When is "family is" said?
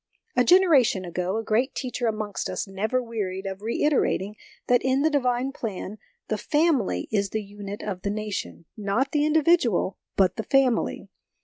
6.39-7.29